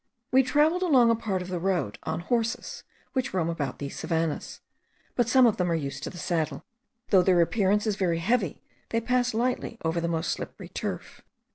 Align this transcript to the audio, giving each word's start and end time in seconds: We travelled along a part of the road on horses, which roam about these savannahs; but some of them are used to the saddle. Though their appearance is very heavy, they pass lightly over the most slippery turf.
We 0.31 0.41
travelled 0.41 0.81
along 0.81 1.11
a 1.11 1.15
part 1.15 1.43
of 1.43 1.49
the 1.49 1.59
road 1.59 1.99
on 2.01 2.21
horses, 2.21 2.81
which 3.13 3.35
roam 3.35 3.49
about 3.51 3.77
these 3.77 3.99
savannahs; 3.99 4.59
but 5.15 5.29
some 5.29 5.45
of 5.45 5.57
them 5.57 5.69
are 5.71 5.75
used 5.75 6.01
to 6.01 6.09
the 6.09 6.17
saddle. 6.17 6.65
Though 7.09 7.21
their 7.21 7.39
appearance 7.39 7.85
is 7.85 7.97
very 7.97 8.17
heavy, 8.17 8.63
they 8.89 8.99
pass 8.99 9.35
lightly 9.35 9.77
over 9.85 10.01
the 10.01 10.07
most 10.07 10.31
slippery 10.31 10.69
turf. 10.69 11.21